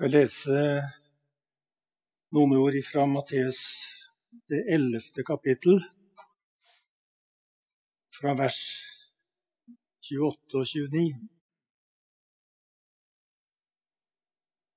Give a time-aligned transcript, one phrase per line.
[0.00, 0.60] skal lese
[2.32, 3.58] noen ord fra Matteus
[4.48, 5.82] det ellevte kapittel,
[8.16, 8.62] fra vers
[10.08, 11.04] 28 og 29.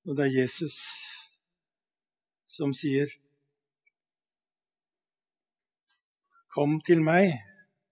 [0.04, 0.76] Og det er Jesus
[2.52, 3.16] som sier
[6.52, 7.32] Kom til meg,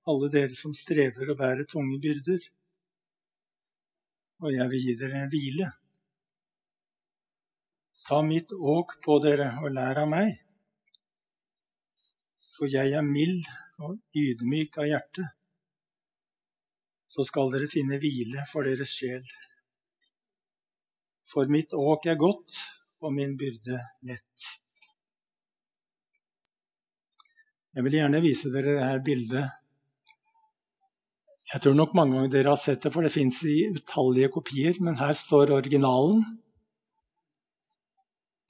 [0.04, 2.44] alle dere som strever og bærer tunge byrder,
[4.44, 5.78] og jeg vil gi dere hvile.
[8.12, 10.34] Ta mitt åk på dere og lær av meg,
[12.58, 13.46] for jeg er mild
[13.80, 15.28] og ydmyk av hjerte.
[17.08, 19.24] Så skal dere finne hvile for deres sjel.
[21.24, 22.60] For mitt åk er godt
[23.00, 23.80] og min byrde
[24.12, 24.52] lett.
[27.72, 29.58] Jeg vil gjerne vise dere dette bildet.
[31.56, 34.84] Jeg tror nok mange ganger dere har sett det, for det fins i utallige kopier.
[34.84, 36.26] Men her står originalen.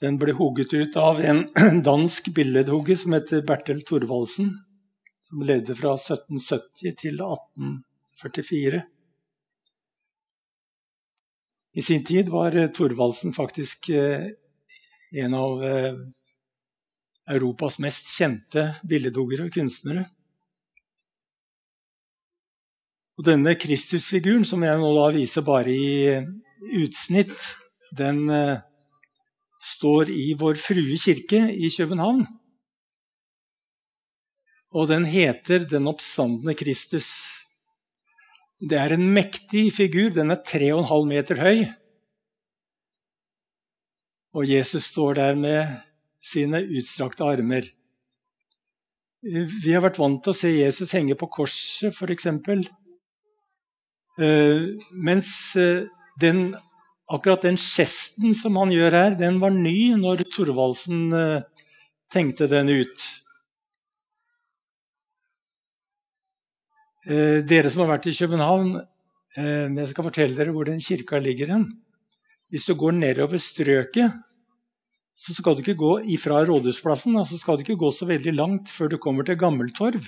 [0.01, 1.43] Den ble hugget ut av en
[1.85, 4.55] dansk billedhugger som heter Bertel Thorvaldsen,
[5.21, 8.81] som levde fra 1770 til 1844.
[11.73, 14.25] I sin tid var Thorvaldsen faktisk eh,
[15.21, 15.93] en av eh,
[17.31, 20.07] Europas mest kjente billedhuggere og kunstnere.
[23.21, 27.51] Og denne Kristusfiguren, som jeg nå da viser bare i utsnitt,
[27.93, 28.65] den eh,
[29.61, 32.25] står i Vår Frue kirke i København.
[34.71, 37.11] Og den heter Den oppstandende Kristus.
[38.61, 40.09] Det er en mektig figur.
[40.09, 41.65] Den er 3,5 meter høy.
[44.33, 45.81] Og Jesus står der med
[46.23, 47.67] sine utstrakte armer.
[49.21, 52.25] Vi har vært vant til å se Jesus henge på korset, f.eks.
[54.21, 55.85] Eh, mens eh,
[56.21, 56.55] den
[57.11, 61.65] akkurat den gesten som han gjør her, den var ny når Thorvaldsen eh,
[62.11, 63.03] tenkte den ut.
[67.07, 68.75] Eh, dere som har vært i København,
[69.35, 71.65] eh, jeg skal fortelle dere hvor den kirka ligger hen.
[72.51, 74.19] Hvis du går nedover strøket,
[75.15, 78.71] så skal du ikke gå ifra Rådhusplassen så skal du ikke gå så veldig langt
[78.73, 80.07] før du kommer til Gammeltorv.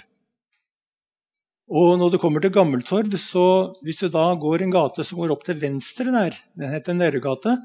[1.71, 5.31] Og når du kommer til Gammeltorv, så hvis du da går en gate som går
[5.31, 7.55] opp til venstre der, den heter Nørregate,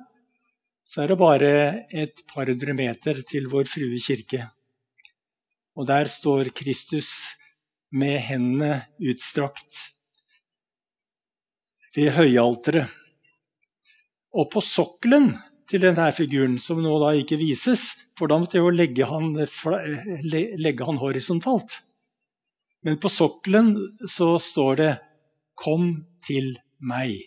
[0.86, 1.50] så er det bare
[1.91, 4.47] et par hundre meter til Vår Frue kirke.
[5.76, 7.10] Og der står Kristus
[7.91, 9.91] med hendene utstrakt
[11.97, 12.87] ved høyalteret.
[14.38, 15.32] Og på sokkelen
[15.69, 19.32] til denne figuren, som nå da ikke vises, for da måtte jeg jo legge han,
[20.25, 21.81] legge han horisontalt.
[22.80, 23.74] Men på sokkelen
[24.08, 24.92] så står det
[25.54, 27.26] 'Kom til meg'.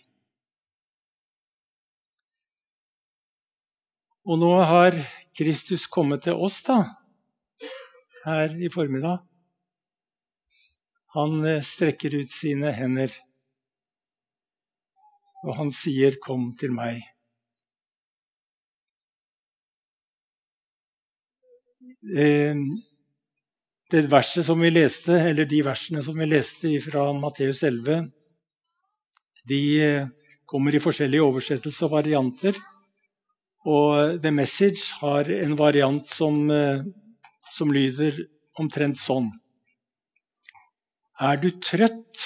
[4.24, 4.94] Og nå har
[5.36, 6.78] Kristus kommet til oss da,
[8.24, 9.18] her i formiddag.
[11.12, 13.12] Han eh, strekker ut sine hender,
[15.44, 17.02] og han sier 'Kom til meg'.
[22.16, 22.56] Eh,
[23.92, 28.06] det verset som vi leste, eller de versene som vi leste fra Matteus 11,
[29.48, 30.06] de eh,
[30.48, 32.56] kommer i forskjellige oversettelser og varianter.
[33.68, 36.84] Og The Message har en variant som, eh,
[37.52, 38.16] som lyder
[38.58, 39.28] omtrent sånn.
[41.20, 42.24] Er du trøtt?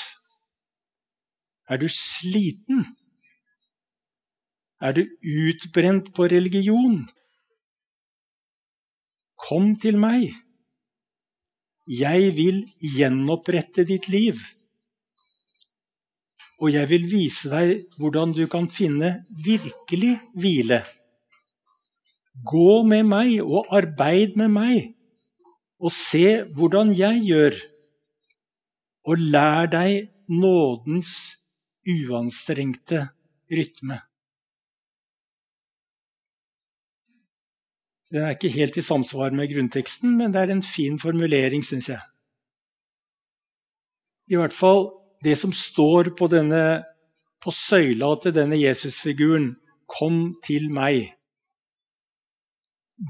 [1.68, 2.86] Er du sliten?
[4.80, 7.02] Er du utbrent på religion?
[9.36, 10.45] Kom til meg.
[11.86, 14.40] Jeg vil gjenopprette ditt liv.
[16.58, 20.80] Og jeg vil vise deg hvordan du kan finne virkelig hvile.
[22.46, 24.90] Gå med meg og arbeid med meg,
[25.78, 27.60] og se hvordan jeg gjør.
[29.06, 31.14] Og lær deg nådens
[31.86, 33.06] uanstrengte
[33.46, 34.00] rytme.
[38.10, 41.88] Den er ikke helt i samsvar med grunnteksten, men det er en fin formulering, syns
[41.90, 42.02] jeg.
[44.30, 44.88] I hvert fall
[45.24, 46.84] det som står på, denne,
[47.42, 49.56] på søyla til denne Jesusfiguren
[49.86, 51.14] 'Kom til meg'.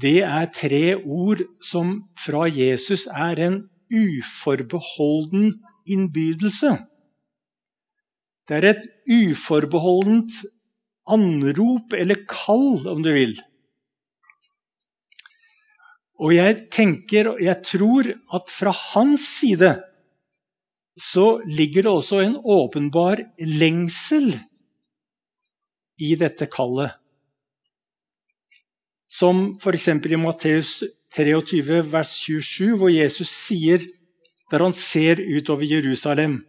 [0.01, 5.53] Det er tre ord som fra Jesus er en uforbeholden
[5.87, 6.77] innbydelse.
[8.47, 10.31] Det er et uforbeholdent
[11.07, 13.39] anrop, eller kall, om du vil.
[16.17, 19.75] Og jeg tenker, og jeg tror at fra hans side
[20.97, 24.31] så ligger det også en åpenbar lengsel
[26.01, 26.95] i dette kallet.
[29.09, 29.87] som f.eks.
[29.87, 30.83] i Matteus
[31.15, 33.85] 23, vers 27, hvor Jesus sier,
[34.51, 36.41] der han ser utover Jerusalem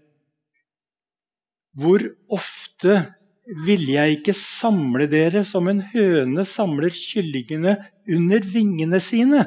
[1.78, 3.14] Hvor ofte
[3.64, 7.76] ville jeg ikke samle dere som en høne samler kyllingene
[8.10, 9.46] under vingene sine?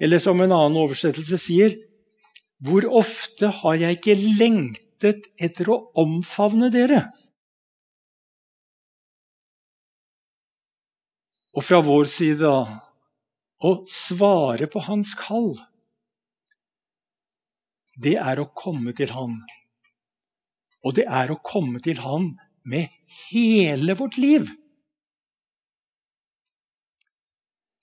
[0.00, 1.76] Eller som en annen oversettelse sier,
[2.64, 7.06] hvor ofte har jeg ikke lengtet etter å omfavne dere?
[11.56, 12.80] Og fra vår side da
[13.60, 15.52] å svare på hans kall,
[18.00, 19.36] det er å komme til han.
[20.80, 22.32] Og det er å komme til han
[22.64, 22.88] med
[23.28, 24.48] hele vårt liv.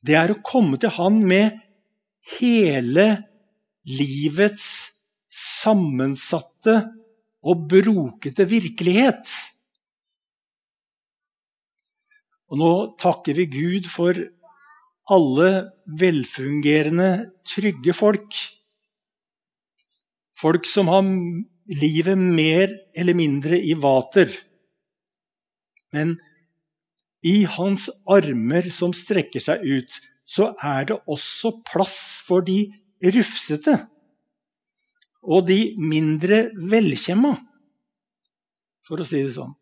[0.01, 1.61] Det er å komme til han med
[2.35, 3.07] hele
[3.87, 4.67] livets
[5.31, 6.81] sammensatte
[7.47, 9.31] og brokete virkelighet.
[12.47, 12.71] Og nå
[13.01, 14.17] takker vi Gud for
[15.11, 15.49] alle
[15.99, 17.11] velfungerende,
[17.47, 18.35] trygge folk.
[20.37, 21.07] Folk som har
[21.67, 24.31] livet mer eller mindre i vater.
[25.95, 26.17] Men
[27.25, 29.97] i hans armer som strekker seg ut,
[30.27, 32.65] så er det også plass for de
[33.03, 33.77] rufsete
[35.27, 37.33] og de mindre velkjemma,
[38.87, 39.55] for å si det sånn.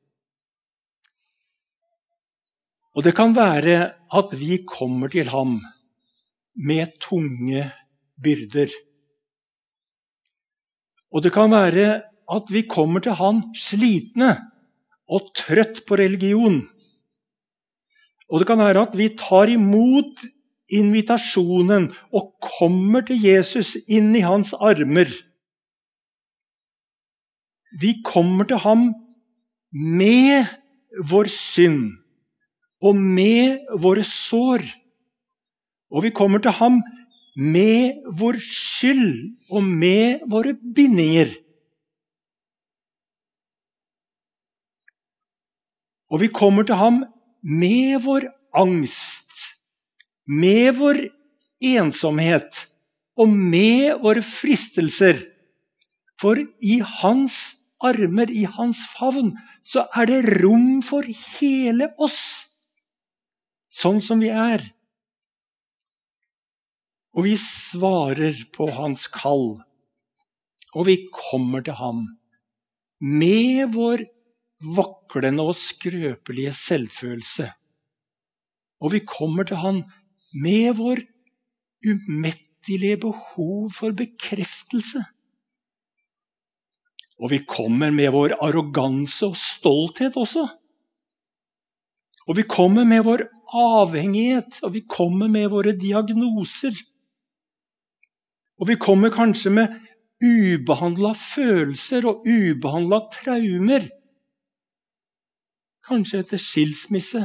[2.96, 3.78] Og det kan være
[4.16, 5.58] at vi kommer til ham
[6.56, 7.66] med tunge
[8.22, 8.72] byrder.
[11.12, 11.88] Og det kan være
[12.32, 14.32] at vi kommer til han slitne
[15.12, 16.62] og trøtt på religion.
[18.32, 20.24] Og det kan være at vi tar imot
[20.72, 25.10] invitasjonen og kommer til Jesus inn i hans armer.
[27.82, 28.88] Vi kommer til ham
[29.72, 30.48] med
[31.12, 31.98] vår synd
[32.82, 34.64] og med våre sår.
[35.92, 36.82] Og vi kommer til ham
[37.36, 41.34] med vår skyld og med våre bindinger.
[46.12, 47.04] Og vi kommer til ham
[47.44, 49.15] med vår angst,
[50.26, 51.02] med vår
[51.64, 52.66] ensomhet
[53.20, 55.22] og med våre fristelser.
[56.22, 57.38] For i hans
[57.84, 59.36] armer, i hans favn,
[59.66, 61.06] så er det rom for
[61.40, 62.46] hele oss
[63.76, 64.64] sånn som vi er.
[67.16, 69.60] Og vi svarer på hans kall,
[70.76, 72.04] og vi kommer til ham
[73.00, 74.04] med vår
[74.76, 77.48] vaklende og skrøpelige selvfølelse.
[78.84, 79.84] Og vi kommer til han
[80.36, 81.02] med vår
[81.86, 85.04] umettelige behov for bekreftelse.
[87.16, 90.44] Og vi kommer med vår arroganse og stolthet også.
[92.26, 96.76] Og vi kommer med vår avhengighet, og vi kommer med våre diagnoser.
[98.60, 99.76] Og vi kommer kanskje med
[100.24, 103.88] ubehandla følelser og ubehandla traumer.
[105.86, 107.22] Kanskje etter skilsmisse,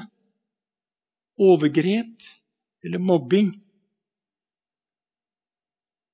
[1.41, 2.29] overgrep
[2.85, 3.53] eller mobbing.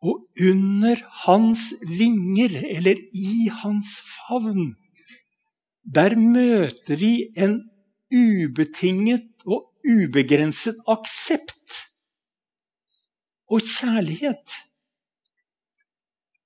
[0.02, 4.74] Og under hans vinger, eller i hans favn,
[5.94, 7.60] der møter vi en
[8.12, 11.81] ubetinget og ubegrenset aksept
[13.50, 14.56] og kjærlighet.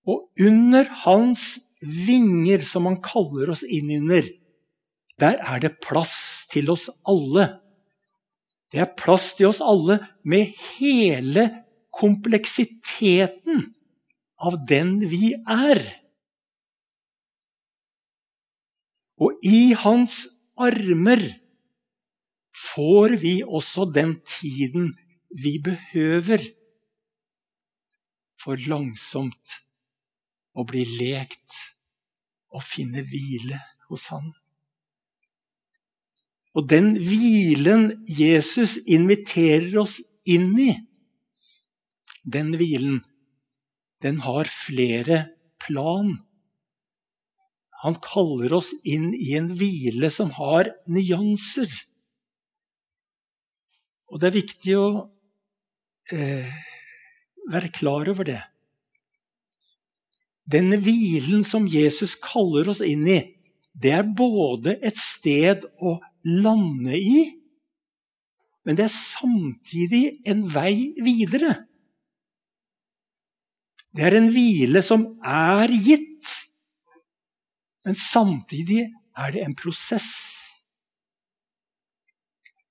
[0.07, 4.27] Og under hans vinger, som han kaller oss inn under,
[5.21, 7.49] der er det plass til oss alle.
[8.71, 11.47] Det er plass til oss alle med hele
[11.95, 13.65] kompleksiteten
[14.41, 15.81] av den vi er.
[19.21, 20.23] Og i hans
[20.61, 21.23] armer
[22.57, 24.95] får vi også den tiden
[25.31, 26.47] vi behøver
[28.41, 29.61] for langsomt
[30.57, 31.59] å bli lekt
[32.55, 33.61] og finne hvile
[33.91, 34.33] hos Han.
[36.57, 40.73] Og den hvilen Jesus inviterer oss inn i,
[42.27, 43.01] den hvilen,
[44.03, 45.23] den har flere
[45.63, 46.19] plan.
[47.85, 51.71] Han kaller oss inn i en hvile som har nyanser.
[54.11, 54.87] Og det er viktig å
[56.13, 56.51] eh,
[57.51, 58.41] være klar over det.
[60.51, 63.21] Den hvilen som Jesus kaller oss inn i,
[63.71, 67.25] det er både et sted å lande i,
[68.67, 71.55] men det er samtidig en vei videre.
[73.91, 76.29] Det er en hvile som er gitt,
[77.87, 78.85] men samtidig
[79.19, 80.11] er det en prosess.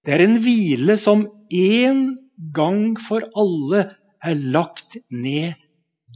[0.05, 2.03] Det er en hvile som en
[2.55, 3.89] gang for alle
[4.23, 5.57] er lagt ned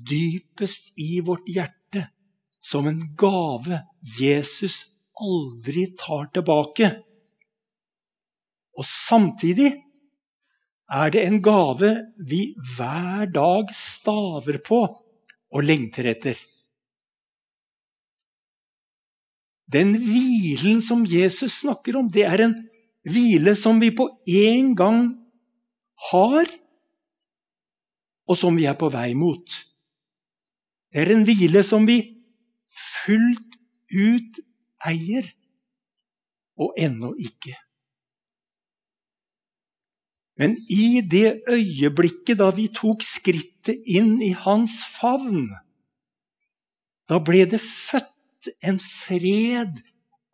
[0.08, 2.08] dypest i vårt hjerte,
[2.64, 3.82] som en gave
[4.20, 4.86] Jesus
[5.20, 6.94] aldri tar tilbake.
[8.78, 9.72] Og samtidig
[10.94, 11.94] er det en gave
[12.30, 14.82] vi hver dag staver på
[15.54, 16.38] og lengter etter.
[19.74, 22.56] Den hvilen som Jesus snakker om, det er en
[23.10, 25.00] hvile som vi på en gang
[26.12, 26.50] har,
[28.30, 29.46] og som vi er på vei mot.
[30.94, 31.98] Det er en hvile som vi
[33.04, 33.58] fullt
[33.94, 34.42] ut
[34.86, 35.26] eier,
[36.60, 37.56] og ennå ikke.
[40.40, 45.52] Men i det øyeblikket da vi tok skrittet inn i hans favn,
[47.10, 49.82] da ble det født en fred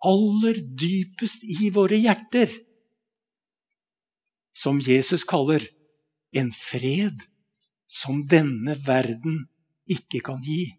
[0.06, 2.52] aller dypest i våre hjerter,
[4.56, 5.64] som Jesus kaller
[6.36, 7.26] en fred
[7.90, 9.48] som denne verden
[9.90, 10.76] ikke kan gi.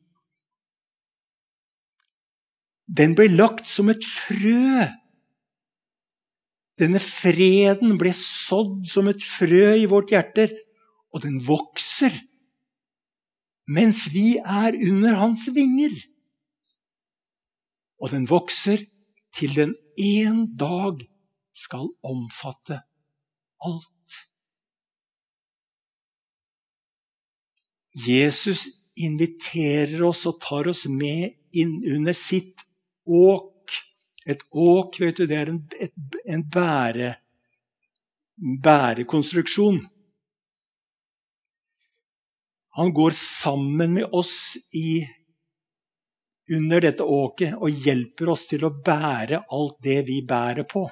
[2.91, 4.87] Den ble lagt som et frø.
[6.80, 10.54] Denne freden ble sådd som et frø i vårt hjerter,
[11.12, 12.14] og den vokser
[13.70, 15.92] mens vi er under hans vinger.
[18.02, 18.82] Og den vokser
[19.37, 21.04] til den en dag
[21.54, 22.80] skal omfatte
[23.62, 24.16] alt.
[27.94, 32.64] Jesus inviterer oss og tar oss med inn under sitt
[33.06, 33.50] åk.
[34.27, 35.95] Et åk vet du, det er en, et,
[36.29, 37.15] en bære,
[38.62, 39.81] bærekonstruksjon.
[42.79, 45.00] Han går sammen med oss i,
[46.50, 50.85] under dette åket og hjelper oss til å bære alt det vi bærer på.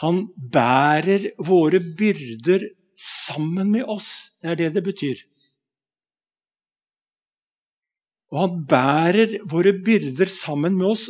[0.00, 2.64] Han bærer våre byrder
[2.96, 4.32] sammen med oss.
[4.40, 5.20] Det er det det betyr.
[8.30, 11.08] Og han bærer våre byrder sammen med oss,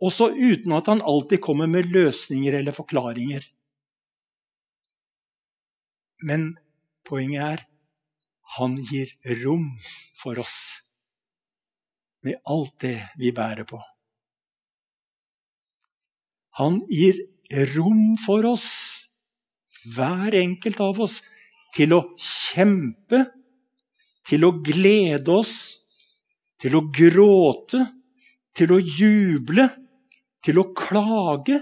[0.00, 3.44] også uten at han alltid kommer med løsninger eller forklaringer.
[6.24, 6.54] Men
[7.04, 7.64] poenget er
[8.56, 9.10] han gir
[9.42, 9.68] rom
[10.20, 10.58] for oss
[12.24, 13.80] med alt det vi bærer på.
[16.56, 17.18] Han gir
[17.74, 18.68] rom for oss,
[19.94, 21.20] hver enkelt av oss,
[21.76, 23.26] til å kjempe,
[24.26, 25.52] til å glede oss
[26.66, 27.84] til å gråte,
[28.58, 29.68] til å juble,
[30.42, 31.60] til å klage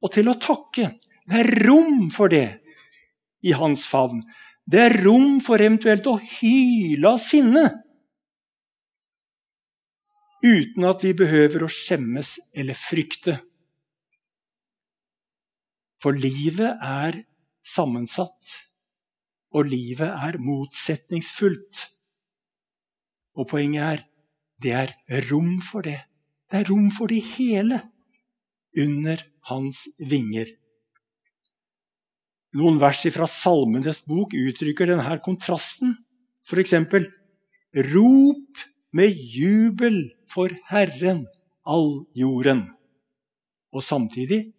[0.00, 0.94] og til å takke.
[1.28, 2.62] Det er rom for det
[3.44, 4.22] i hans favn.
[4.64, 7.66] Det er rom for eventuelt å hyle av sinne.
[10.40, 13.36] Uten at vi behøver å skjemmes eller frykte.
[16.00, 17.24] For livet er
[17.66, 18.56] sammensatt,
[19.52, 21.88] og livet er motsetningsfullt.
[23.36, 24.06] Og poenget er
[24.62, 24.94] det er
[25.30, 26.00] rom for det.
[26.50, 27.80] Det er rom for det hele
[28.76, 30.48] under hans vinger.
[32.56, 35.96] Noen vers fra Salmenes bok uttrykker denne kontrasten.
[36.46, 37.10] For eksempel
[37.76, 38.62] Rop
[38.96, 39.98] med jubel
[40.32, 41.26] for Herren,
[41.68, 42.70] all jorden.
[43.74, 44.54] Og samtidig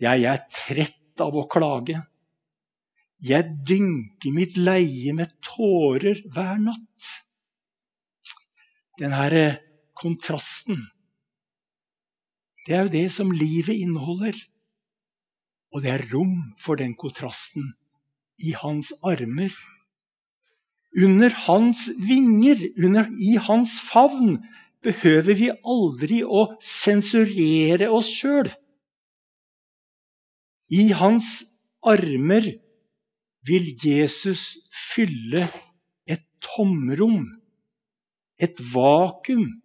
[0.00, 1.98] Jeg er trett av å klage.
[3.18, 7.17] Jeg dynker mitt leie med tårer hver natt
[8.98, 9.58] den her eh,
[9.98, 10.86] kontrasten.
[12.66, 14.36] Det er jo det som livet inneholder.
[15.72, 17.72] Og det er rom for den kontrasten
[18.44, 19.52] i hans armer.
[20.96, 24.38] Under hans vinger, under, i hans favn,
[24.82, 28.48] behøver vi aldri å sensurere oss sjøl.
[30.72, 31.42] I hans
[31.84, 32.46] armer
[33.48, 34.58] vil Jesus
[34.92, 35.46] fylle
[36.08, 37.37] et tomrom
[38.38, 39.60] et vakuum.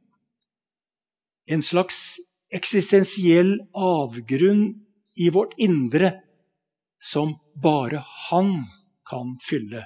[1.48, 2.20] En slags
[2.54, 4.68] eksistensiell avgrunn
[5.18, 6.14] i vårt indre
[7.04, 8.64] som bare han
[9.10, 9.86] kan fylle.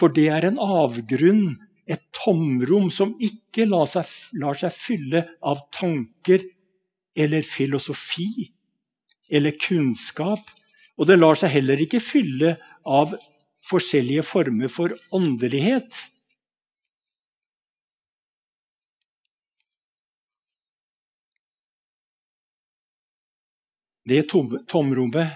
[0.00, 4.06] For det er en avgrunn, et tomrom, som ikke lar seg,
[4.38, 6.44] lar seg fylle av tanker
[7.18, 8.52] eller filosofi
[9.28, 10.46] eller kunnskap.
[10.96, 12.54] Og det lar seg heller ikke fylle
[12.86, 13.16] av
[13.66, 15.98] forskjellige former for åndelighet.
[24.04, 24.24] Det
[24.68, 25.30] tomrommet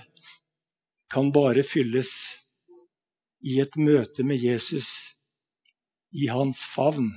[1.12, 2.10] kan bare fylles
[3.46, 4.88] i et møte med Jesus,
[6.10, 7.12] i hans favn,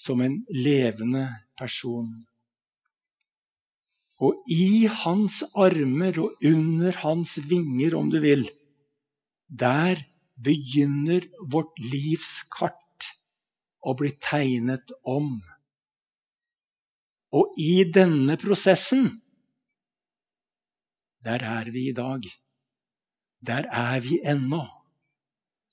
[0.00, 1.26] som en levende
[1.58, 2.08] person.
[4.22, 8.46] Og i hans armer og under hans vinger, om du vil,
[9.48, 10.00] der
[10.40, 12.78] begynner vårt livs kart
[13.82, 15.34] å bli tegnet om.
[17.36, 19.21] Og i denne prosessen,
[21.24, 22.22] der er vi i dag.
[23.46, 24.64] Der er vi ennå.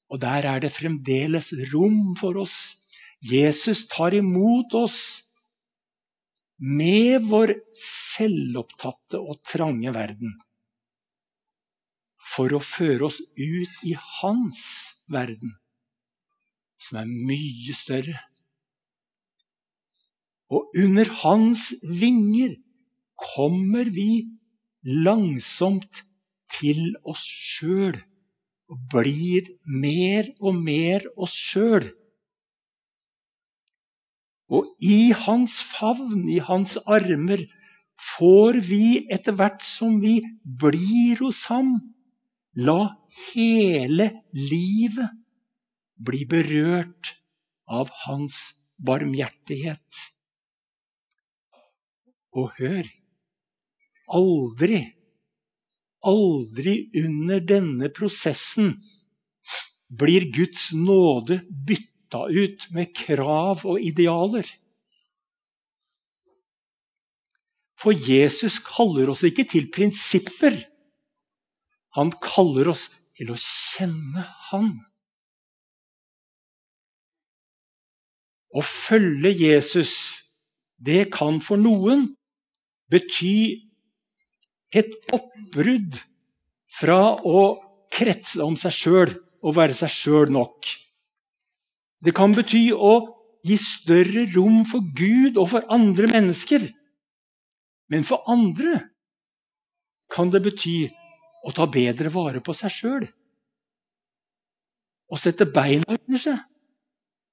[0.10, 2.78] Og der er det fremdeles rom for oss.
[3.22, 5.00] Jesus tar imot oss
[6.60, 10.34] med vår selvopptatte og trange verden.
[12.30, 14.64] For å føre oss ut i hans
[15.10, 15.56] verden,
[16.80, 18.18] som er mye større.
[20.50, 22.56] Og under hans vinger
[23.20, 24.39] kommer vi
[24.84, 26.04] langsomt
[26.60, 27.98] til oss sjøl.
[28.70, 31.90] Og blir mer og mer oss sjøl.
[34.50, 37.46] Og i hans favn, i hans armer,
[38.00, 41.76] får vi etter hvert som vi blir hos ham,
[42.56, 42.96] la
[43.34, 45.18] hele livet
[46.00, 47.14] bli berørt
[47.70, 48.40] av hans
[48.80, 50.06] barmhjertighet.
[52.40, 52.88] Og hør
[54.16, 54.84] aldri,
[56.06, 58.76] aldri under denne prosessen
[59.90, 64.46] blir Guds nåde bytta ut med krav og idealer.
[67.80, 70.58] For Jesus kaller oss ikke til prinsipper.
[71.96, 74.74] Han kaller oss til å kjenne Han.
[78.50, 79.94] Å følge Jesus,
[80.76, 82.08] det kan for noen
[82.90, 83.69] bety
[84.76, 85.98] et oppbrudd
[86.80, 87.42] fra å
[87.94, 90.68] kretse om seg sjøl og være seg sjøl nok.
[92.00, 92.94] Det kan bety å
[93.46, 96.68] gi større rom for Gud og for andre mennesker.
[97.90, 98.84] Men for andre
[100.14, 100.84] kan det bety
[101.46, 103.08] å ta bedre vare på seg sjøl.
[105.10, 106.40] Å sette beina under seg.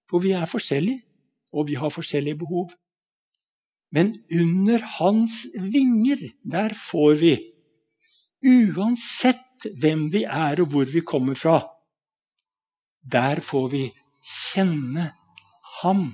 [0.06, 1.02] For vi er forskjellige,
[1.52, 2.70] og vi har forskjellige behov.
[3.94, 7.34] Men under hans vinger, der får vi,
[8.46, 11.60] uansett hvem vi er og hvor vi kommer fra,
[13.06, 13.84] der får vi
[14.26, 15.12] kjenne
[15.82, 16.08] ham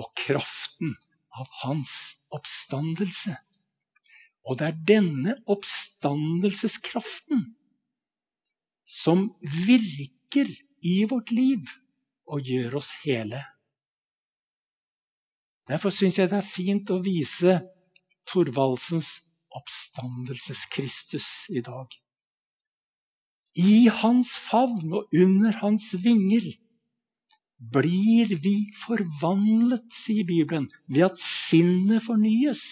[0.00, 0.96] og kraften
[1.36, 1.92] av hans
[2.32, 3.36] oppstandelse.
[4.48, 7.44] Og det er denne oppstandelseskraften
[8.90, 9.28] som
[9.66, 10.48] virker
[10.80, 11.68] i vårt liv
[12.30, 13.42] og gjør oss hele.
[15.70, 17.60] Derfor syns jeg det er fint å vise
[18.26, 19.20] Thorvaldsens
[19.54, 21.86] oppstandelseskristus i dag.
[23.58, 26.48] I hans favn og under hans vinger
[27.74, 32.62] blir vi forvandlet, sier Bibelen, ved at sinnet fornyes.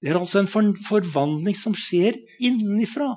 [0.00, 3.12] Det er altså en forvandling som skjer innenfra,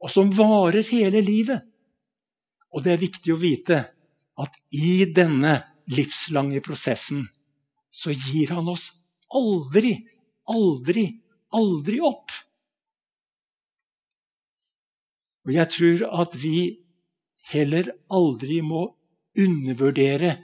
[0.00, 1.64] og som varer hele livet.
[2.70, 3.82] Og det er viktig å vite
[4.40, 5.58] at i denne
[5.90, 7.26] livslange prosessen
[7.90, 8.90] så gir han oss
[9.34, 9.96] aldri,
[10.50, 11.06] aldri,
[11.54, 12.30] aldri opp.
[15.46, 16.56] Og jeg tror at vi
[17.50, 18.86] heller aldri må
[19.38, 20.36] undervurdere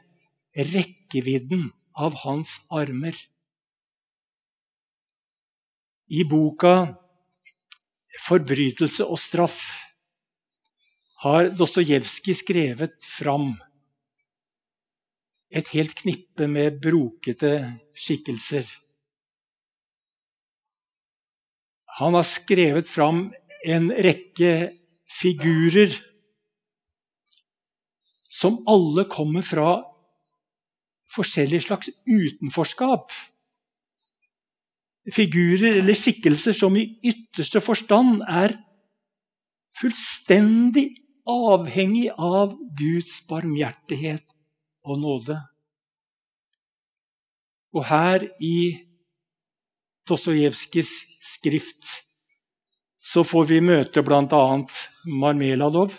[0.56, 3.16] rekkevidden av hans armer.
[6.08, 6.96] I boka
[8.16, 9.86] 'Forbrytelse og straff'
[11.22, 13.56] har Dostojevskij skrevet fram
[15.50, 17.52] et helt knippe med brokete
[17.96, 18.66] skikkelser.
[22.00, 23.30] Han har skrevet fram
[23.64, 24.72] en rekke
[25.08, 25.94] figurer
[28.36, 29.78] som alle kommer fra
[31.16, 33.14] forskjellige slags utenforskap.
[35.14, 38.58] Figurer eller skikkelser som i ytterste forstand er
[39.78, 40.90] fullstendig
[41.30, 44.35] avhengig av Guds barmhjertighet
[44.86, 45.36] og nåde.
[47.74, 48.56] Og her i
[50.06, 50.92] Dostojevskijs
[51.34, 51.88] skrift
[53.02, 54.44] så får vi møte bl.a.
[55.06, 55.94] Marmeladov,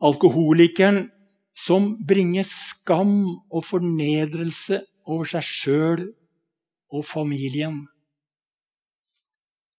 [0.00, 1.10] Alkoholikeren
[1.60, 6.04] som bringer skam og fornedrelse over seg sjøl
[6.90, 7.82] og familien.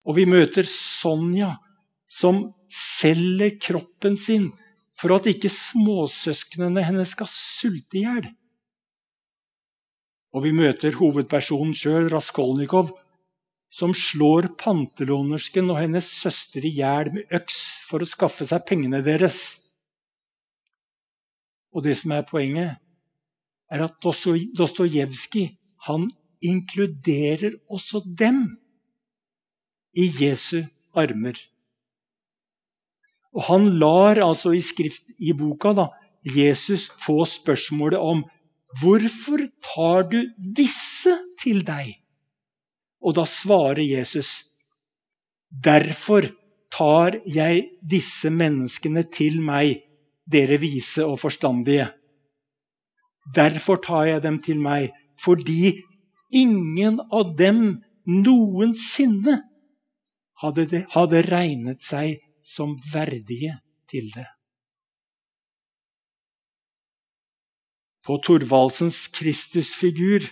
[0.05, 1.55] Og vi møter Sonja,
[2.11, 4.51] som selger kroppen sin
[5.01, 8.27] for at ikke småsøsknene hennes skal sulte i hjel.
[10.31, 12.93] Og vi møter hovedpersonen sjøl, Raskolnikov,
[13.71, 19.01] som slår pantelånersken og hennes søster i hjel med øks for å skaffe seg pengene
[19.03, 19.39] deres.
[21.71, 22.77] Og det som er poenget,
[23.71, 25.53] er at Dostojevskij
[26.43, 28.43] inkluderer også dem
[29.95, 31.39] i Jesu armer.
[33.35, 35.87] Og han lar altså i skrift i boka da,
[36.21, 38.23] Jesus få spørsmålet om
[38.81, 41.95] hvorfor tar du disse til deg?
[43.01, 44.43] Og da svarer Jesus
[45.51, 46.29] derfor
[46.71, 49.81] tar jeg disse menneskene til meg,
[50.31, 51.89] dere vise og forstandige.
[53.35, 55.81] Derfor tar jeg dem til meg, fordi
[56.31, 59.41] ingen av dem noensinne
[60.41, 63.57] hadde, det, hadde regnet seg som verdige
[63.89, 64.27] til det.
[68.01, 70.25] På Thorvaldsens Kristusfigur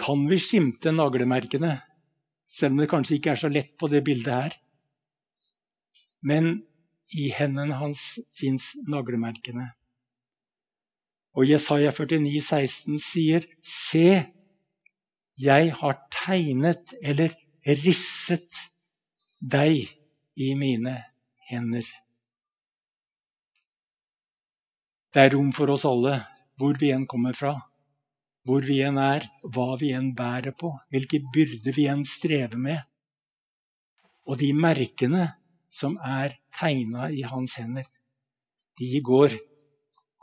[0.00, 1.74] kan vi skimte naglemerkene,
[2.48, 4.56] selv om det kanskje ikke er så lett på det bildet her.
[6.24, 6.62] Men
[7.12, 9.68] i hendene hans fins naglemerkene.
[11.36, 14.24] Og Jesaja 49, 16 sier, Se,
[15.40, 17.36] jeg har tegnet eller
[17.84, 18.69] risset
[19.40, 19.88] deg
[20.36, 20.94] i mine
[21.48, 21.86] hender.
[25.10, 26.20] Det er rom for oss alle,
[26.60, 27.54] hvor vi enn kommer fra,
[28.46, 32.84] hvor vi enn er, hva vi enn bærer på, hvilke byrder vi enn strever med.
[34.28, 35.26] Og de merkene
[35.72, 37.88] som er tegna i hans hender,
[38.78, 39.34] de går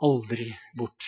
[0.06, 1.04] aldri bort.